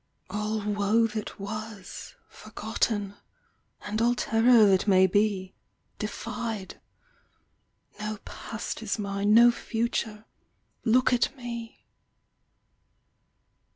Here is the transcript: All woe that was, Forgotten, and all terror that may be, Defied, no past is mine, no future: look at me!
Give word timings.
All 0.31 0.61
woe 0.61 1.05
that 1.05 1.39
was, 1.39 2.15
Forgotten, 2.27 3.17
and 3.83 4.01
all 4.01 4.15
terror 4.15 4.65
that 4.65 4.87
may 4.87 5.05
be, 5.05 5.53
Defied, 5.99 6.81
no 7.99 8.17
past 8.25 8.81
is 8.81 8.97
mine, 8.97 9.35
no 9.35 9.51
future: 9.51 10.25
look 10.83 11.13
at 11.13 11.37
me! 11.37 11.85